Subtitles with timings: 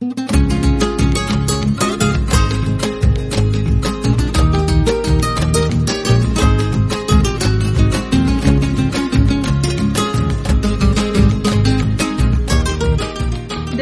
[0.00, 0.06] De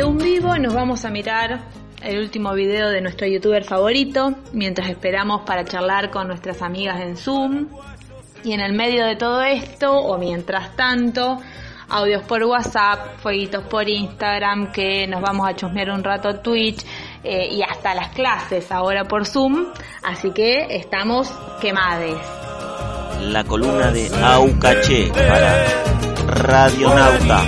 [0.02, 1.60] un vivo nos vamos a mirar
[2.02, 7.16] el último video de nuestro youtuber favorito, mientras esperamos para charlar con nuestras amigas en
[7.16, 7.68] Zoom.
[8.42, 11.40] Y en el medio de todo esto, o mientras tanto,
[11.88, 16.84] audios por WhatsApp, fueguitos por Instagram, que nos vamos a chusmear un rato Twitch
[17.24, 19.66] eh, y hasta las clases ahora por Zoom.
[20.02, 22.18] Así que estamos quemades.
[23.22, 25.66] La columna de Aucaché para
[26.26, 27.38] Radionauta.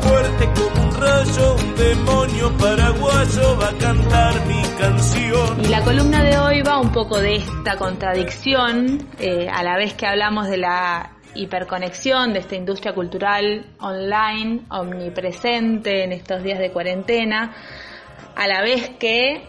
[0.00, 5.64] Fuerte como un rayo, un demonio paraguayo va a cantar mi canción.
[5.64, 9.94] Y la columna de hoy va un poco de esta contradicción, eh, a la vez
[9.94, 16.70] que hablamos de la hiperconexión de esta industria cultural online, omnipresente en estos días de
[16.70, 17.54] cuarentena,
[18.36, 19.42] a la vez que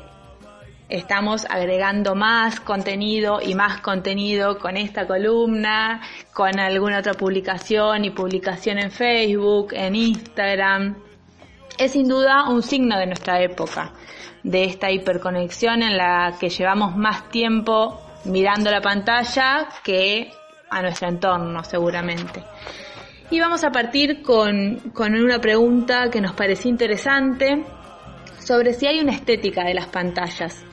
[0.89, 6.01] estamos agregando más contenido y más contenido con esta columna,
[6.33, 10.95] con alguna otra publicación y publicación en Facebook, en Instagram.
[11.77, 13.93] Es sin duda un signo de nuestra época,
[14.43, 20.31] de esta hiperconexión en la que llevamos más tiempo mirando la pantalla que
[20.73, 22.43] a nuestro entorno seguramente.
[23.29, 27.63] Y vamos a partir con, con una pregunta que nos pareció interesante
[28.39, 30.63] sobre si hay una estética de las pantallas.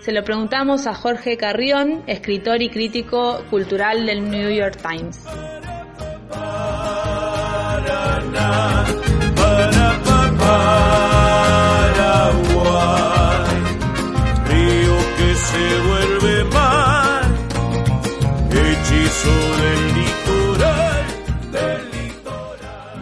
[0.00, 5.26] Se lo preguntamos a Jorge Carrión, escritor y crítico cultural del New York Times.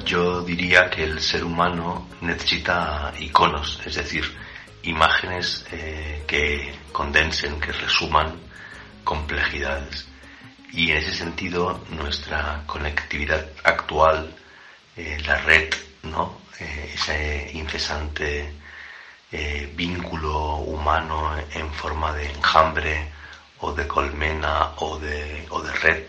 [0.05, 4.25] Yo diría que el ser humano necesita iconos, es decir,
[4.85, 8.39] imágenes eh, que condensen, que resuman
[9.03, 10.07] complejidades.
[10.73, 14.35] Y en ese sentido, nuestra conectividad actual,
[14.97, 15.73] eh, la red,
[16.03, 16.39] ¿no?
[16.61, 18.53] Eh, ese incesante
[19.75, 23.11] vínculo humano en forma de enjambre
[23.65, 26.05] o de colmena o de, o de red,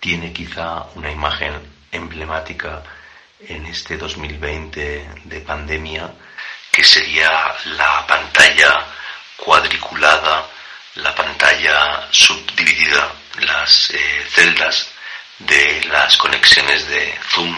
[0.00, 1.54] tiene quizá una imagen
[1.92, 2.82] emblemática
[3.40, 6.12] en este 2020 de pandemia,
[6.72, 8.84] que sería la pantalla
[9.36, 10.46] cuadriculada,
[10.96, 14.88] la pantalla subdividida, las eh, celdas
[15.38, 17.54] de las conexiones de Zoom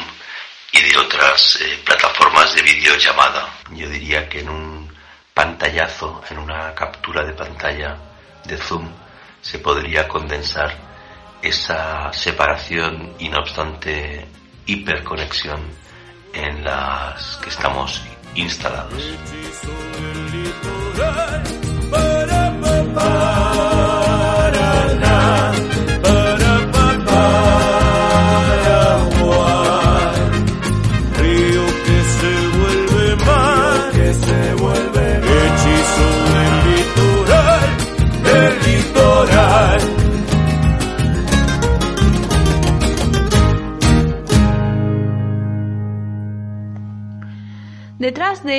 [0.72, 3.48] y de otras eh, plataformas de videollamada.
[3.70, 4.94] Yo diría que en un
[5.32, 7.96] pantallazo, en una captura de pantalla
[8.44, 8.88] de Zoom,
[9.40, 10.74] se podría condensar
[11.42, 14.26] esa separación y no obstante
[14.66, 15.60] hiperconexión
[16.34, 18.02] en las que estamos
[18.34, 19.14] instalados.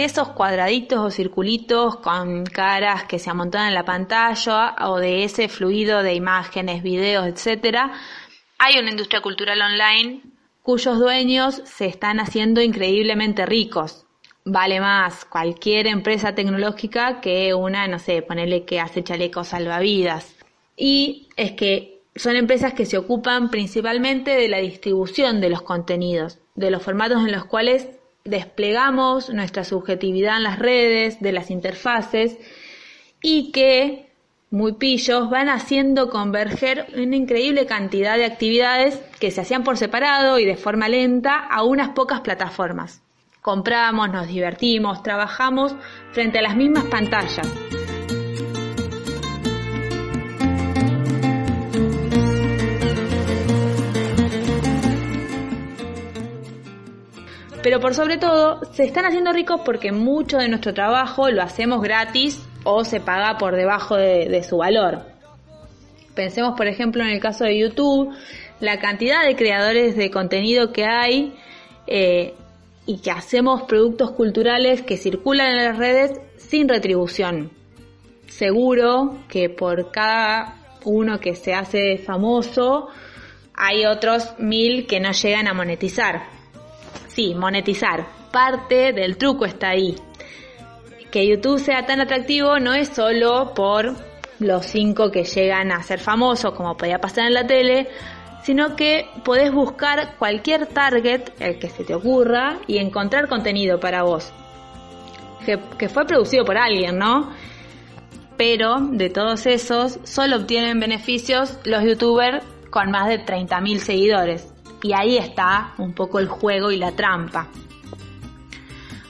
[0.04, 5.50] Esos cuadraditos o circulitos con caras que se amontonan en la pantalla o de ese
[5.50, 7.92] fluido de imágenes, videos, etcétera,
[8.58, 10.22] hay una industria cultural online
[10.62, 14.06] cuyos dueños se están haciendo increíblemente ricos.
[14.44, 20.36] Vale más cualquier empresa tecnológica que una, no sé, ponerle que hace chalecos salvavidas.
[20.76, 26.40] Y es que son empresas que se ocupan principalmente de la distribución de los contenidos,
[26.56, 27.88] de los formatos en los cuales
[28.24, 32.38] desplegamos nuestra subjetividad en las redes, de las interfaces
[33.22, 34.10] y que,
[34.50, 40.40] muy pillos, van haciendo converger una increíble cantidad de actividades que se hacían por separado
[40.40, 43.02] y de forma lenta a unas pocas plataformas.
[43.42, 45.76] Compramos, nos divertimos, trabajamos
[46.12, 47.48] frente a las mismas pantallas.
[57.64, 61.82] Pero por sobre todo, se están haciendo ricos porque mucho de nuestro trabajo lo hacemos
[61.82, 65.04] gratis o se paga por debajo de, su valor.
[66.16, 68.16] Pensemos, por ejemplo, en el caso de YouTube,
[68.60, 71.36] la cantidad de creadores de contenido que hay
[71.86, 72.34] eh,
[72.88, 77.52] y que hacemos productos culturales que circulan en las redes sin retribución.
[78.28, 82.88] Seguro que por cada uno que se hace famoso,
[83.54, 86.41] hay otros mil que no llegan a monetizar.
[87.14, 88.06] Sí, monetizar.
[88.32, 89.96] parte del truco está ahí.
[91.12, 93.94] Que YouTube sea tan atractivo no es solo por
[94.40, 97.90] los cinco que llegan a ser famosos, como podía pasar en la tele,
[98.44, 104.04] sino que podés buscar cualquier target, el que se te ocurra, y encontrar contenido para
[104.04, 104.32] vos.
[105.46, 107.32] Que, fue producido por alguien, ¿no?
[108.38, 114.51] Pero de todos esos, solo obtienen beneficios los youtubers con más de 30.000 seguidores.
[114.84, 117.48] Y ahí está un poco el juego y la trampa.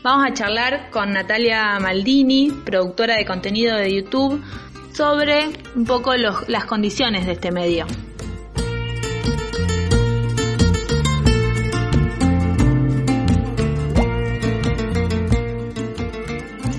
[0.03, 4.43] Vamos a charlar con Natalia Maldini, productora de contenido de YouTube,
[4.93, 7.85] sobre un poco las condiciones de este medio.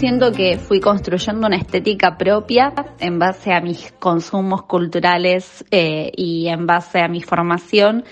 [0.03, 6.49] siento que fui construyendo una estética propia en base a mis consumos culturales eh, y
[6.49, 8.03] en base a mi formación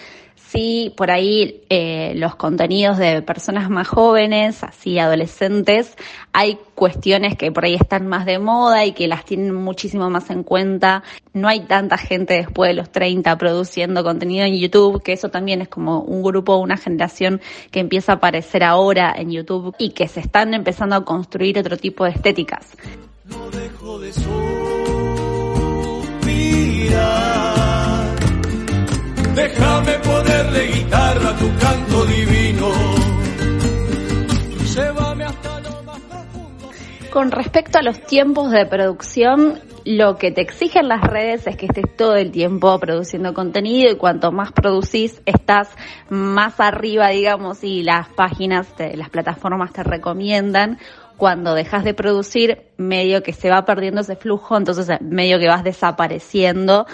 [0.50, 5.96] sí por ahí eh, los contenidos de personas más jóvenes, así adolescentes,
[6.32, 10.30] hay cuestiones que por ahí están más de moda y que las tienen muchísimo más
[10.30, 11.02] en cuenta.
[11.32, 15.62] No hay tanta gente después de los 30 produciendo contenido en YouTube, que eso también
[15.62, 20.08] es como un grupo, una generación que empieza a aparecer ahora en YouTube y que
[20.08, 22.76] se están empezando a construir otro tipo de estéticas.
[23.24, 24.12] No dejo de
[29.34, 29.89] Déjame
[37.10, 41.66] Con respecto a los tiempos de producción, lo que te exigen las redes es que
[41.66, 45.70] estés todo el tiempo produciendo contenido y cuanto más producís estás
[46.08, 50.78] más arriba, digamos, y las páginas, las plataformas te recomiendan.
[51.16, 55.64] Cuando dejas de producir, medio que se va perdiendo ese flujo, entonces medio que vas
[55.64, 56.86] desapareciendo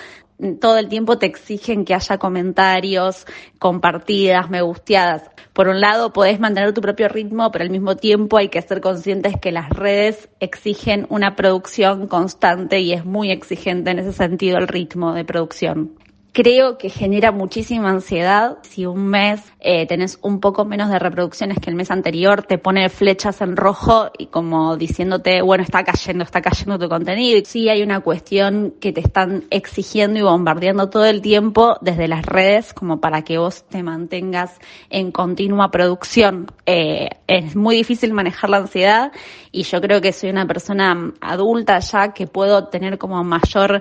[0.60, 3.26] todo el tiempo te exigen que haya comentarios,
[3.58, 5.30] compartidas, me gusteadas.
[5.52, 8.80] Por un lado, podés mantener tu propio ritmo, pero al mismo tiempo hay que ser
[8.80, 14.58] conscientes que las redes exigen una producción constante y es muy exigente en ese sentido
[14.58, 16.05] el ritmo de producción
[16.36, 18.58] creo que genera muchísima ansiedad.
[18.60, 22.58] Si un mes eh, tenés un poco menos de reproducciones que el mes anterior, te
[22.58, 27.40] pone flechas en rojo y como diciéndote, bueno, está cayendo, está cayendo tu contenido.
[27.46, 32.26] Sí hay una cuestión que te están exigiendo y bombardeando todo el tiempo desde las
[32.26, 34.58] redes como para que vos te mantengas
[34.90, 36.48] en continua producción.
[36.66, 39.10] Eh, es muy difícil manejar la ansiedad
[39.52, 43.80] y yo creo que soy una persona adulta ya que puedo tener como mayor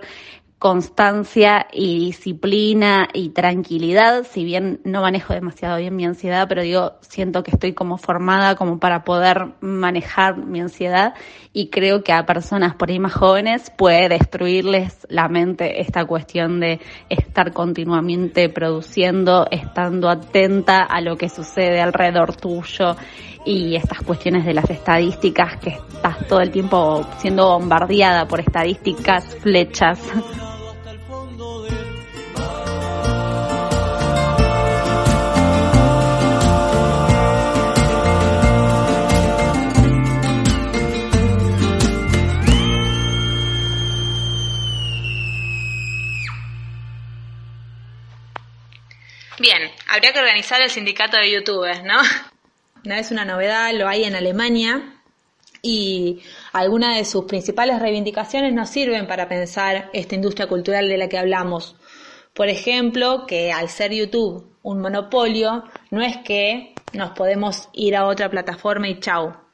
[0.66, 6.94] constancia y disciplina y tranquilidad, si bien no manejo demasiado bien mi ansiedad, pero digo,
[7.02, 11.14] siento que estoy como formada como para poder manejar mi ansiedad
[11.54, 16.60] y creo que a personas por ahí más jóvenes puede destruirles la mente esta cuestión
[16.60, 16.80] de
[17.10, 22.96] estar continuamente produciendo, estando atenta a lo que sucede alrededor tuyo
[23.46, 29.38] y estas cuestiones de las estadísticas que estás todo el tiempo siendo bombardeada por estadísticas,
[29.44, 30.00] flechas.
[49.40, 51.98] Bien, habría que organizar el sindicato de youtubers, ¿no?
[52.84, 55.02] No es una novedad, lo hay en Alemania
[55.62, 56.22] y
[56.54, 61.18] algunas de sus principales reivindicaciones nos sirven para pensar esta industria cultural de la que
[61.18, 61.76] hablamos.
[62.34, 68.08] Por ejemplo, que al ser YouTube un monopolio, no es que nos podemos ir a
[68.08, 69.45] otra plataforma y chau.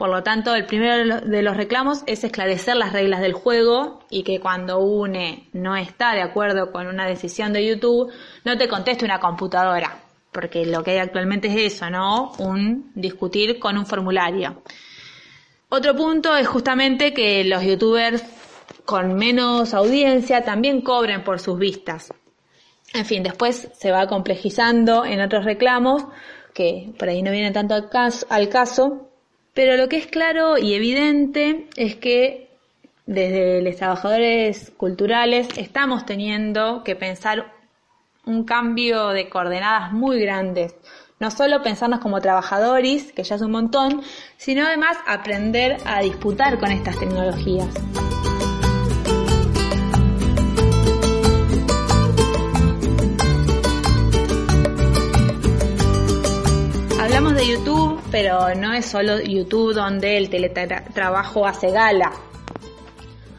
[0.00, 4.22] Por lo tanto, el primero de los reclamos es esclarecer las reglas del juego y
[4.22, 8.10] que cuando UNE no está de acuerdo con una decisión de YouTube,
[8.46, 9.98] no te conteste una computadora,
[10.32, 12.32] porque lo que hay actualmente es eso, ¿no?
[12.38, 14.62] Un discutir con un formulario.
[15.68, 18.24] Otro punto es justamente que los youtubers
[18.86, 22.10] con menos audiencia también cobren por sus vistas.
[22.94, 26.06] En fin, después se va complejizando en otros reclamos
[26.54, 29.09] que por ahí no vienen tanto al caso, al caso
[29.54, 32.48] pero lo que es claro y evidente es que
[33.06, 37.52] desde los trabajadores culturales estamos teniendo que pensar
[38.24, 40.74] un cambio de coordenadas muy grandes.
[41.18, 44.02] No solo pensarnos como trabajadores, que ya es un montón,
[44.36, 47.68] sino además aprender a disputar con estas tecnologías.
[57.00, 57.79] Hablamos de YouTube,
[58.10, 62.12] pero no es solo YouTube donde el teletrabajo hace gala,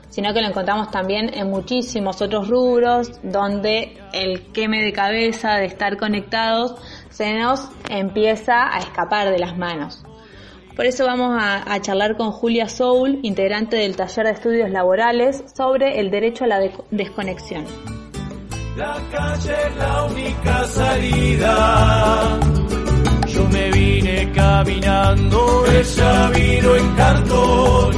[0.10, 5.66] sino que lo encontramos también en muchísimos otros rubros donde el queme de cabeza de
[5.66, 6.76] estar conectados
[7.10, 10.04] se nos empieza a escapar de las manos.
[10.76, 16.00] Por eso vamos a, charlar con Julia Soul, integrante del taller de estudios laborales, sobre
[16.00, 16.60] el derecho a la
[16.90, 17.66] desconexión.
[18.78, 22.40] La calle es la única salida.
[23.92, 27.92] Vine caminando, ella vino en cartón,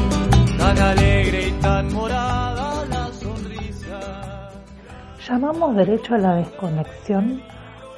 [0.58, 4.50] tan alegre y tan morada la sonrisa.
[5.28, 7.44] Llamamos derecho a la desconexión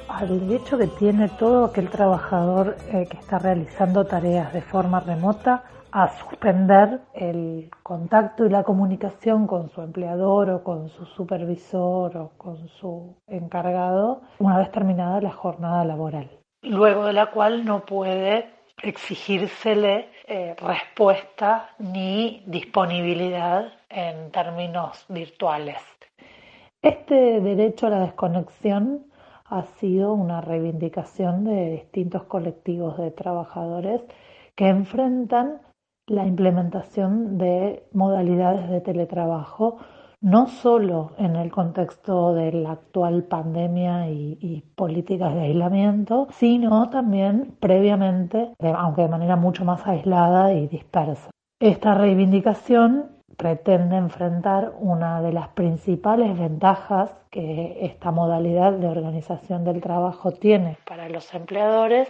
[0.08, 5.64] al derecho que tiene todo aquel trabajador eh, que está realizando tareas de forma remota
[5.90, 12.32] a suspender el contacto y la comunicación con su empleador o con su supervisor o
[12.36, 16.28] con su encargado una vez terminada la jornada laboral,
[16.66, 18.50] luego de la cual no puede
[18.82, 25.78] exigírsele eh, respuesta ni disponibilidad en términos virtuales.
[26.82, 29.06] Este derecho a la desconexión
[29.46, 34.02] ha sido una reivindicación de distintos colectivos de trabajadores
[34.54, 35.60] que enfrentan
[36.06, 39.78] la implementación de modalidades de teletrabajo,
[40.20, 47.56] no solo en el contexto de la actual pandemia y, políticas de aislamiento, sino también
[47.60, 51.30] previamente, aunque de manera mucho más aislada y dispersa.
[51.60, 59.80] Esta reivindicación pretende enfrentar una de las principales ventajas que esta modalidad de organización del
[59.80, 62.08] trabajo tiene para los empleadores,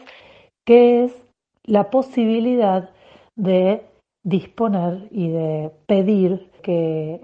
[0.64, 1.22] que es
[1.64, 2.90] la posibilidad
[3.34, 3.84] de
[4.24, 7.20] disponer y de pedir que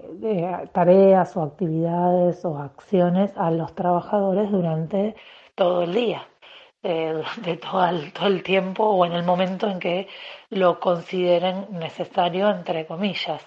[0.71, 5.15] tareas o actividades o acciones a los trabajadores durante
[5.55, 6.21] todo el día,
[6.83, 7.81] eh, de todo
[8.17, 10.07] todo el tiempo o en el momento en que
[10.49, 13.41] lo consideren necesario, entre comillas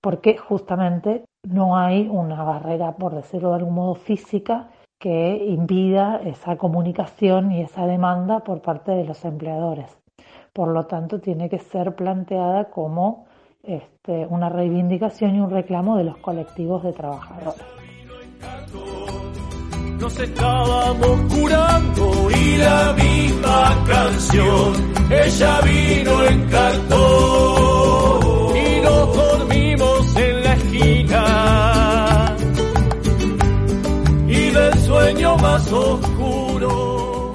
[0.00, 6.56] porque justamente no hay una barrera, por decirlo de algún modo, física que impida esa
[6.56, 9.98] comunicación y esa demanda por parte de los empleadores.
[10.52, 13.26] Por lo tanto, tiene que ser planteada como
[13.62, 17.62] este, una reivindicación y un reclamo de los colectivos de trabajadores.
[19.98, 24.74] Nos estábamos curando y la misma canción,
[25.10, 28.20] ella vino en cartón
[28.56, 30.16] y nos dormimos
[34.90, 37.34] sueño más oscuro.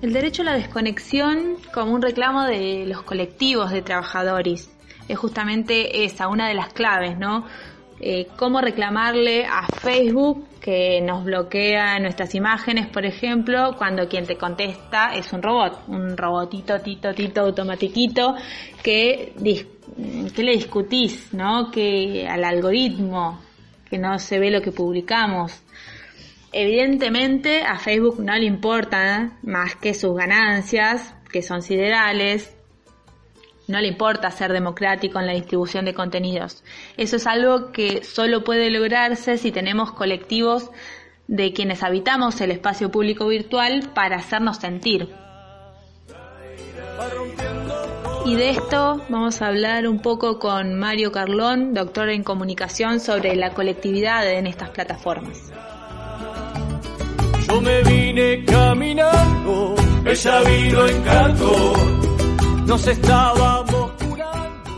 [0.00, 4.70] El derecho a la desconexión como un reclamo de los colectivos de trabajadores
[5.08, 7.46] es justamente esa, una de las claves, ¿no?
[8.04, 14.36] Eh, cómo reclamarle a Facebook que nos bloquea nuestras imágenes, por ejemplo, cuando quien te
[14.36, 18.34] contesta es un robot, un robotito, tito, tito, automatiquito,
[18.82, 19.32] que,
[20.34, 21.70] que le discutís, ¿no?
[21.70, 23.40] Que al algoritmo,
[23.88, 25.62] que no se ve lo que publicamos.
[26.52, 32.54] Evidentemente a Facebook no le importa más que sus ganancias, que son siderales,
[33.72, 36.62] no le importa ser democrático en la distribución de contenidos.
[36.96, 40.70] Eso es algo que solo puede lograrse si tenemos colectivos
[41.26, 45.08] de quienes habitamos el espacio público virtual para hacernos sentir.
[48.24, 53.34] Y de esto vamos a hablar un poco con Mario Carlón, doctor en comunicación, sobre
[53.34, 55.50] la colectividad en estas plataformas
[57.60, 59.74] me vine caminando,
[60.04, 60.86] ella vino
[62.66, 64.70] nos estábamos curando.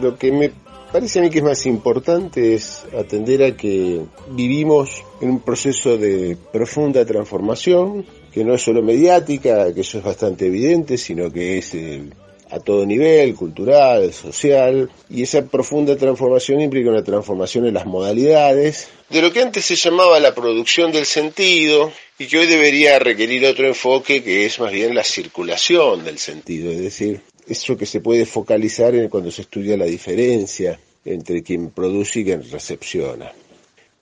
[0.00, 0.52] Lo que me
[0.92, 4.00] parece a mí que es más importante es atender a que
[4.30, 10.04] vivimos en un proceso de profunda transformación, que no es solo mediática, que eso es
[10.04, 12.02] bastante evidente, sino que es eh,
[12.50, 18.88] a todo nivel, cultural, social, y esa profunda transformación implica una transformación en las modalidades
[19.10, 23.46] de lo que antes se llamaba la producción del sentido y que hoy debería requerir
[23.46, 28.02] otro enfoque que es más bien la circulación del sentido, es decir, eso que se
[28.02, 33.32] puede focalizar en cuando se estudia la diferencia entre quien produce y quien recepciona.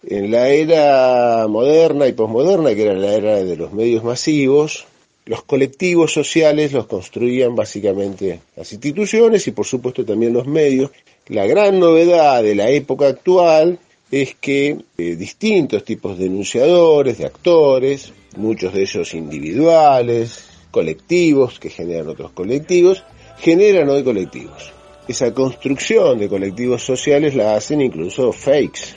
[0.04, 4.86] En la era moderna y posmoderna, que era la era de los medios masivos,
[5.24, 10.90] los colectivos sociales los construían básicamente las instituciones y por supuesto también los medios.
[11.28, 13.78] La gran novedad de la época actual
[14.10, 21.70] es que eh, distintos tipos de denunciadores, de actores, muchos de ellos individuales, colectivos que
[21.70, 23.04] generan otros colectivos,
[23.38, 24.72] generan hoy colectivos.
[25.06, 28.94] Esa construcción de colectivos sociales la hacen incluso fakes,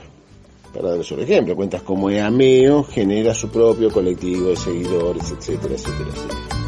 [0.74, 6.10] para darles un ejemplo, cuentas como EAMEO genera su propio colectivo de seguidores, etcétera, etcétera,
[6.10, 6.61] etcétera.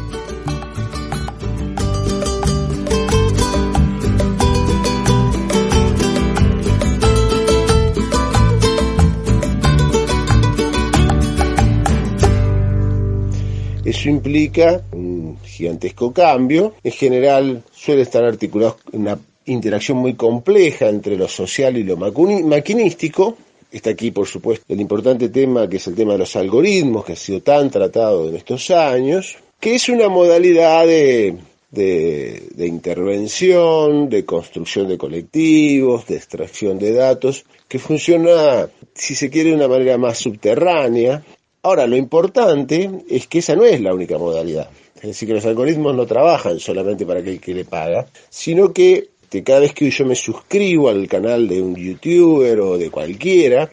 [14.24, 16.74] Implica un gigantesco cambio.
[16.82, 21.98] En general suele estar articulado en una interacción muy compleja entre lo social y lo
[21.98, 23.36] maquinístico.
[23.70, 27.12] Está aquí, por supuesto, el importante tema que es el tema de los algoritmos, que
[27.12, 31.36] ha sido tan tratado en estos años, que es una modalidad de,
[31.70, 39.50] de, intervención, de construcción de colectivos, de extracción de datos, que funciona, si se quiere,
[39.50, 41.22] de una manera más subterránea.
[41.64, 44.68] Ahora, lo importante es que esa no es la única modalidad.
[44.96, 49.08] Es decir, que los algoritmos no trabajan solamente para aquel que le paga, sino que
[49.42, 53.70] cada vez que yo me suscribo al canal de un youtuber o de cualquiera,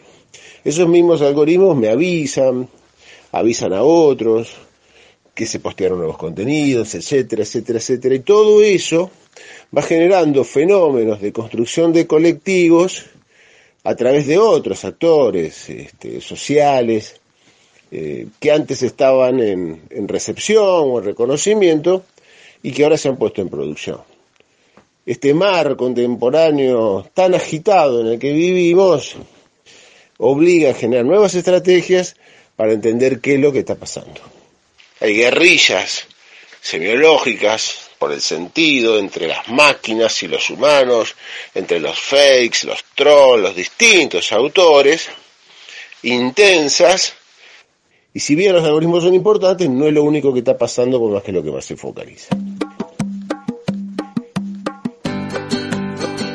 [0.64, 2.66] esos mismos algoritmos me avisan,
[3.30, 4.54] avisan a otros
[5.34, 8.14] que se postearon nuevos contenidos, etcétera, etcétera, etcétera.
[8.14, 9.10] Y todo eso
[9.76, 13.04] va generando fenómenos de construcción de colectivos
[13.84, 17.20] a través de otros actores este, sociales
[17.92, 22.04] eh, que antes estaban en, en recepción o en reconocimiento
[22.64, 24.00] y que ahora se han puesto en producción
[25.04, 29.16] este mar contemporáneo tan agitado en el que vivimos
[30.18, 32.14] obliga a generar nuevas estrategias
[32.54, 34.20] para entender qué es lo que está pasando.
[35.00, 36.04] Hay guerrillas
[36.60, 41.16] semiológicas por el sentido entre las máquinas y los humanos,
[41.54, 45.08] entre los fakes, los trolls, los distintos autores,
[46.02, 47.14] intensas,
[48.14, 51.12] y si bien los algoritmos son importantes, no es lo único que está pasando por
[51.12, 52.36] más que lo que más se focaliza.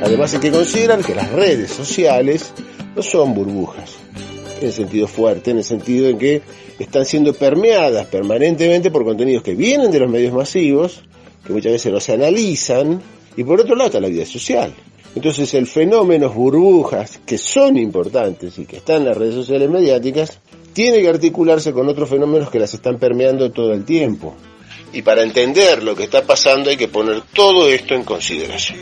[0.02, 2.54] Además hay que considerar que las redes sociales
[2.96, 3.96] no son burbujas,
[4.60, 6.42] en el sentido fuerte, en el sentido en que
[6.80, 11.04] están siendo permeadas permanentemente por contenidos que vienen de los medios masivos,
[11.46, 13.02] que muchas veces no se analizan,
[13.36, 14.74] y por otro lado está la vida social.
[15.16, 20.40] Entonces el fenómeno burbujas, que son importantes y que están en las redes sociales mediáticas,
[20.78, 24.36] tiene que articularse con otros fenómenos que las están permeando todo el tiempo.
[24.94, 28.78] Y para entender lo que está pasando hay que poner todo esto en consideración.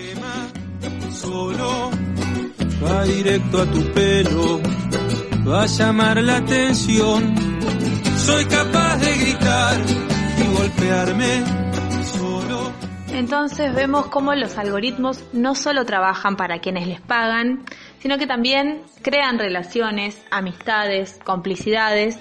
[13.16, 17.64] Entonces vemos cómo los algoritmos no solo trabajan para quienes les pagan,
[18.00, 22.20] sino que también crean relaciones, amistades, complicidades.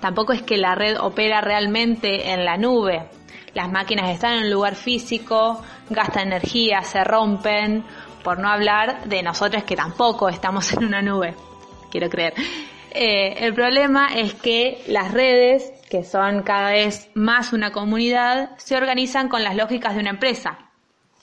[0.00, 3.08] Tampoco es que la red opera realmente en la nube,
[3.54, 7.84] las máquinas están en un lugar físico, gastan energía, se rompen,
[8.24, 11.36] por no hablar de nosotros que tampoco estamos en una nube,
[11.92, 12.34] quiero creer.
[12.94, 18.76] Eh, el problema es que las redes, que son cada vez más una comunidad, se
[18.76, 20.58] organizan con las lógicas de una empresa.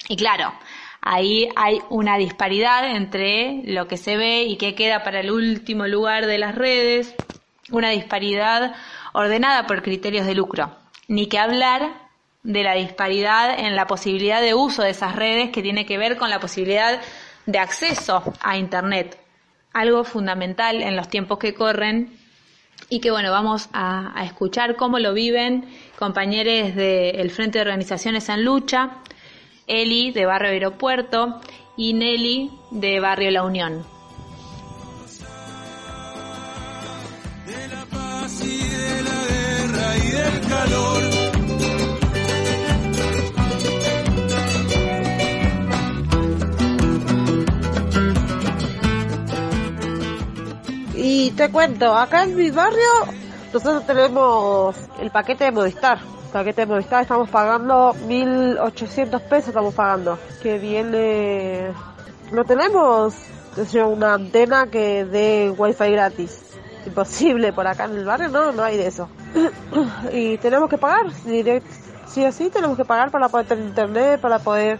[0.09, 0.53] Y claro,
[1.01, 5.87] ahí hay una disparidad entre lo que se ve y qué queda para el último
[5.87, 7.15] lugar de las redes,
[7.71, 8.75] una disparidad
[9.13, 10.75] ordenada por criterios de lucro.
[11.07, 11.93] Ni que hablar
[12.43, 16.17] de la disparidad en la posibilidad de uso de esas redes que tiene que ver
[16.17, 16.99] con la posibilidad
[17.45, 19.20] de acceso a Internet.
[19.73, 22.17] Algo fundamental en los tiempos que corren
[22.89, 25.65] y que bueno, vamos a, escuchar cómo lo viven
[25.97, 28.97] compañeros del Frente de Organizaciones en Lucha,
[29.67, 31.39] Eli de Barrio Aeropuerto
[31.77, 34.00] y Nelly de Barrio La Unión.
[51.41, 52.87] Te cuento, acá en mi barrio
[53.51, 55.97] nosotros tenemos el paquete de Movistar.
[56.31, 60.19] Paquete de Movistar estamos pagando 1.800 pesos, estamos pagando.
[60.43, 61.73] Que viene...
[62.31, 63.15] No tenemos
[63.83, 66.43] una antena que dé wifi gratis.
[66.85, 69.09] Imposible, por acá en el barrio no, no hay de eso.
[70.13, 74.37] y tenemos que pagar, sí o sí tenemos que pagar para poder tener internet, para
[74.37, 74.77] poder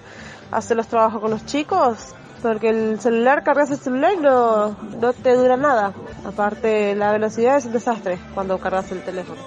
[0.52, 5.14] hacer los trabajos con los chicos porque el celular, cargas el celular y no, no
[5.14, 5.94] te dura nada.
[6.26, 9.42] Aparte, la velocidad es un desastre cuando cargas el teléfono.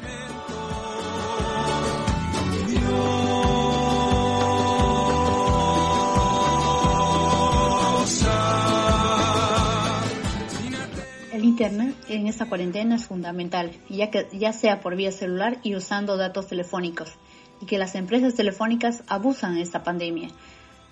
[11.32, 15.74] El Internet en esta cuarentena es fundamental, ya, que, ya sea por vía celular y
[15.74, 17.12] usando datos telefónicos,
[17.60, 20.28] y que las empresas telefónicas abusan en esta pandemia,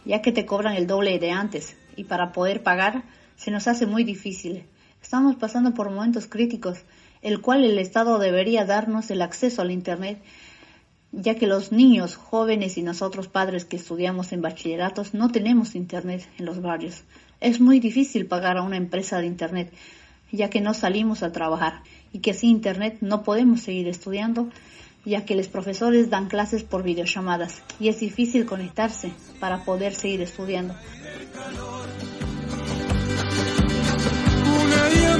[0.04, 3.04] ya que te cobran el doble de antes, y para poder pagar
[3.36, 4.64] se nos hace muy difícil.
[5.02, 6.78] Estamos pasando por momentos críticos,
[7.22, 10.22] el cual el Estado debería darnos el acceso al Internet,
[11.12, 16.26] ya que los niños, jóvenes y nosotros padres que estudiamos en bachilleratos no tenemos Internet
[16.38, 17.04] en los barrios.
[17.40, 19.72] Es muy difícil pagar a una empresa de Internet,
[20.30, 24.48] ya que no salimos a trabajar y que sin Internet no podemos seguir estudiando,
[25.04, 30.22] ya que los profesores dan clases por videollamadas y es difícil conectarse para poder seguir
[30.22, 30.74] estudiando.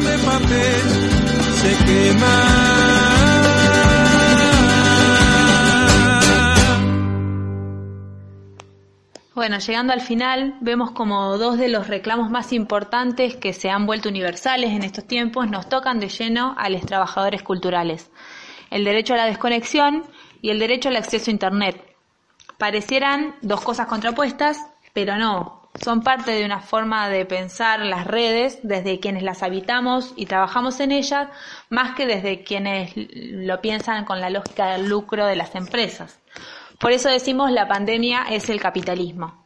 [0.03, 0.83] de papel
[1.61, 2.83] se quema.
[9.35, 13.87] Bueno, llegando al final, vemos como dos de los reclamos más importantes que se han
[13.87, 18.11] vuelto universales en estos tiempos nos tocan de lleno a los trabajadores culturales.
[18.73, 20.05] El derecho a la desconexión
[20.41, 21.95] y el derecho al acceso a Internet.
[22.59, 24.59] Parecieran dos cosas contrapuestas,
[24.93, 25.69] pero no.
[25.83, 30.81] Son parte de una forma de pensar las redes desde quienes las habitamos y trabajamos
[30.81, 31.29] en ellas,
[31.71, 36.19] más que desde quienes lo piensan con la lógica del lucro de las empresas.
[36.79, 39.45] Por eso decimos la pandemia es el capitalismo.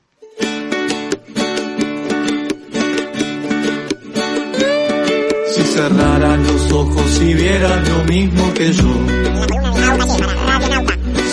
[5.55, 9.16] Si cerraras los ojos y vieras lo mismo que yo,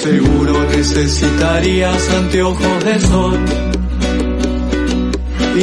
[0.03, 3.39] seguro necesitarías anteojos de sol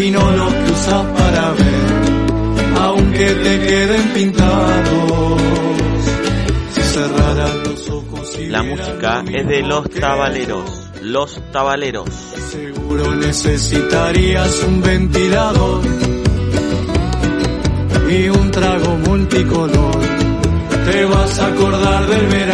[0.01, 5.43] y no los que usas para ver, aunque te queden pintados.
[6.73, 7.81] Si cerraras los
[8.49, 10.89] la música es de Los Tabaleros.
[11.03, 12.11] Los Tabaleros.
[12.51, 15.83] Seguro necesitarías un ventilador
[18.11, 20.01] y un trago multicolor.
[20.91, 22.50] Te vas a acordar del verano.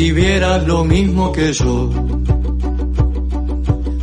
[0.00, 1.90] Y vieras lo mismo que yo,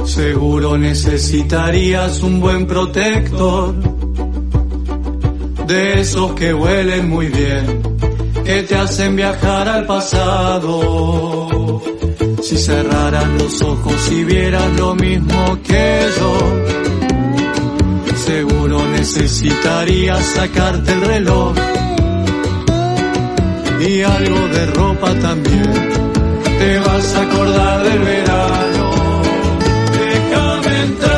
[0.05, 3.73] seguro necesitarías un buen protector.
[5.65, 7.81] De esos que huelen muy bien,
[8.45, 11.81] que te hacen viajar al pasado.
[12.43, 16.37] Si cerraras los ojos y vieras lo mismo que yo,
[18.23, 21.55] seguro necesitarías sacarte el reloj
[23.81, 25.73] y algo de ropa también.
[26.59, 29.21] Te vas a acordar del verano.
[29.91, 31.16] Déjame entrar